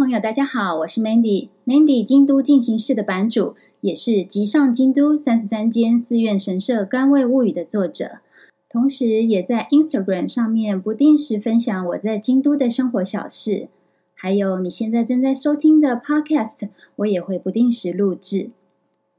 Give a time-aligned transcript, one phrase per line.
[0.00, 8.20] 朋友，大家好，我是 Mandy，Mandy 京都进行式的版主，也是集上京都三十三间寺院神社甘味物语的作者，
[8.70, 13.68] 同时也在 Instagram 上面不定时分享我在京都的生活小事，
[14.14, 18.48] 还有你现在正在收听的 Podcast，我也会不定时录制。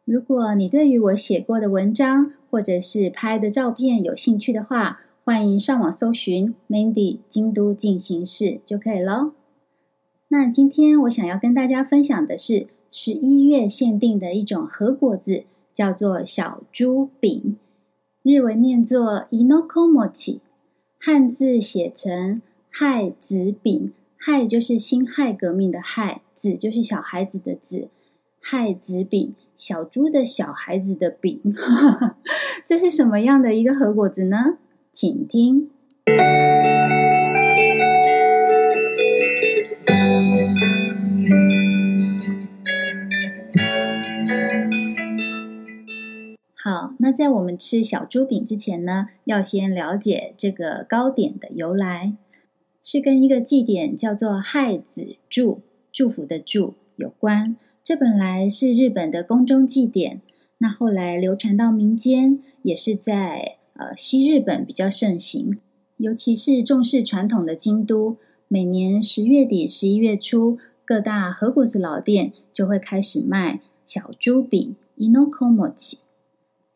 [0.03, 9.33] 如果你对于我写过的文章或者是拍的照片有兴趣的话，欢迎上网搜寻 Mandy 京都进行式就可以喽。
[10.33, 17.57] 那今天我想要跟大家分享的是十一月限定的一种和果子，叫做小猪饼，
[18.23, 20.39] 日文念作 Inokomochi，
[20.97, 27.89] 汉字写成亥子饼，亥就是辛亥革命的亥，子就是小孩子的子，
[28.39, 31.41] 亥子饼，小猪的小孩子的饼，
[32.65, 34.59] 这是什么样的一个和果子呢？
[34.93, 35.69] 请听。
[47.01, 52.13] 那在我们吃小猪饼之前呢，要先了解这个糕点的由来，
[52.83, 57.57] 是跟一个祭典叫做亥子祝祝福的祝有关。
[57.83, 60.21] 这本来是日本的宫中祭典，
[60.59, 65.57] 那后来流传到民间，也是在呃西日本比较盛行，
[65.97, 75.95] 尤其是重视传统的京都，每年十月底、十一月初，各大和果子老店就会开始卖小猪饼 Inokomochi。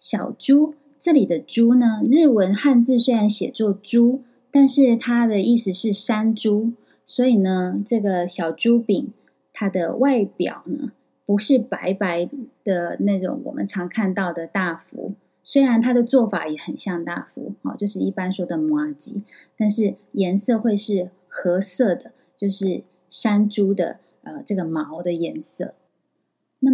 [0.06, 2.04] 小猪，这里的“猪”呢？
[2.12, 6.74] 日文汉字虽然写作“猪”，但是它的意思是山猪，
[7.08, 9.12] 所以呢，这个小猪饼
[9.52, 10.92] 它的外表呢，
[11.26, 12.30] 不是白白
[12.64, 19.24] 的那种我们常看到的大福，虽然它的做法也很像大福，哦，就是一般说的麻吉，
[19.58, 25.74] 但是颜色会是褐色的，就是山猪的呃这个毛的颜色。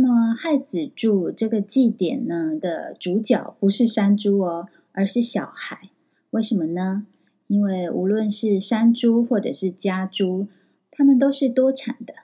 [0.01, 5.91] 那么亥子柱这个祭典呢的主角不是山猪哦，而是小孩。
[6.31, 7.05] 为什么呢？
[7.45, 10.47] 因为无论是山猪或者是家猪，
[10.89, 12.15] 他们都是多产的，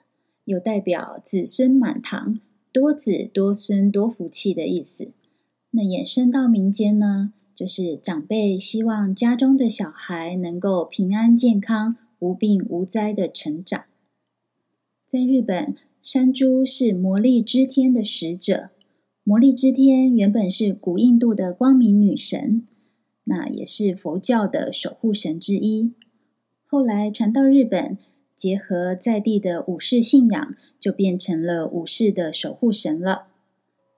[0.45, 2.39] 有代表子孙满堂、
[2.71, 5.11] 多子多孙多福气的意思。
[5.69, 13.83] 那衍生到民间呢，就是长辈希望家中的小孩能够平安健康、无病无灾的成长。
[15.05, 15.75] 在日本。
[16.09, 18.69] 山猪是魔力之天的使者，
[19.25, 22.65] 魔力之天原本是古印度的光明女神，
[23.25, 25.91] 那也是佛教的守护神之一。
[26.65, 27.97] 后来传到日本，
[28.37, 33.27] 结合在地的武士信仰，就变成了武士的守护神了。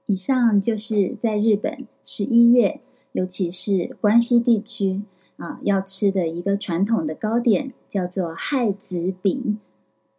[0.07, 2.81] 以上就是在日本十一月，
[3.11, 5.03] 尤其是关西地区
[5.37, 9.59] 啊，要吃的一个传统的糕点，叫做亥子饼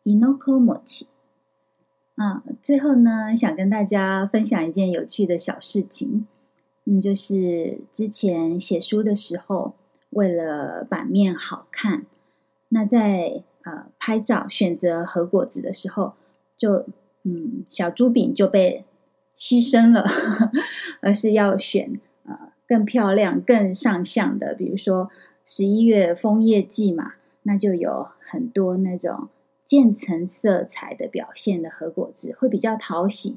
[0.05, 1.07] （Inokomochi）。
[2.21, 6.27] 啊，最后呢，想跟大家分享一件有趣的小事情，
[6.85, 9.73] 嗯，就是之前写书的时候，
[10.11, 12.05] 为了版面好看，
[12.69, 16.13] 那在呃拍照选择和果子的时候，
[16.59, 16.85] 就
[17.23, 18.85] 嗯小猪饼就被
[19.35, 20.05] 牺牲了，
[21.01, 25.11] 而是要选呃更漂亮、更上相的，比如说
[25.47, 27.15] 十一月枫叶季嘛，
[27.45, 29.31] 那就有很多那种。
[29.71, 33.37] 渐层色彩的表现的和果子会比较讨喜，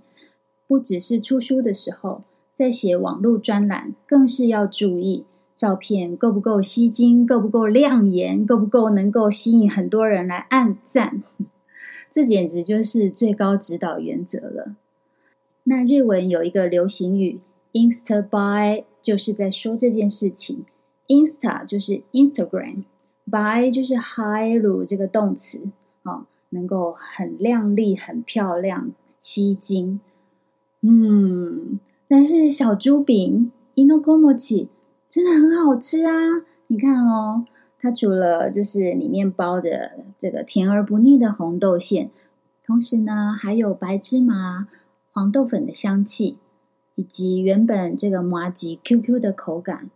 [0.66, 11.22] 不只是出书的时候，在写网络专栏更是要注意照片够不够吸睛，够不够亮眼，够不够能够吸引很多人来按赞，
[12.10, 14.76] 这简直就是最高指导原则了。
[15.66, 17.42] 那日文有一个流行语
[17.74, 20.66] “Insta by”，就是在说这件事情。
[21.08, 25.68] Insta 就是 Instagram，by 就是 hir 这个动词。
[26.54, 30.00] 能够很亮丽、很漂亮、吸睛，
[30.82, 34.68] 嗯，但是小猪饼 Inokomochi
[35.10, 36.14] 真的很好吃啊！
[36.68, 37.46] 你看哦，
[37.80, 42.10] 它除了就是里面包的这个甜而不腻的红豆馅，
[42.64, 44.68] 同时呢还有白芝麻、
[45.12, 46.38] 黄豆粉的香气，
[46.96, 49.90] 以及原本这个麻糬 QQ 的口感，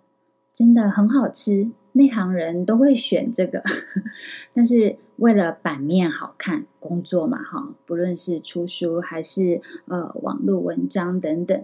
[0.51, 1.71] 真的很好吃。
[1.97, 3.63] 内行人都会选这个，
[4.53, 11.63] 但是为了版面好看，工作嘛哈，不论是出书还是呃网络文章等等，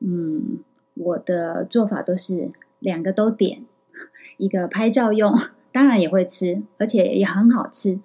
[0.00, 0.58] 嗯，
[0.94, 3.64] 我的做法都是两个都点，
[4.38, 5.38] 一个拍照用，
[5.70, 8.00] 当然也会吃，而且也很好吃。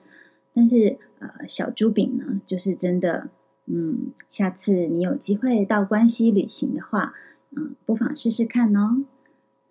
[0.53, 3.29] 但是呃小猪饼呢，就是真的，
[3.67, 7.13] 嗯，下次你有机会到关西旅行的话，
[7.55, 9.05] 嗯，不妨试试看哦。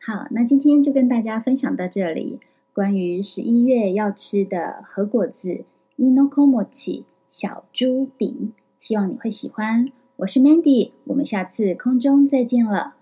[0.03, 2.41] 好，那今天就跟大家分享到这里，
[2.73, 5.65] 关于十一月要吃的和果子
[5.99, 9.93] inokomochi 小猪饼，希望你会喜欢。
[10.17, 12.95] 我是 Mandy，我们下次空中再见了。